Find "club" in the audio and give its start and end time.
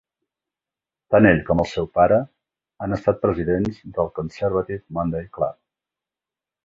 5.37-5.59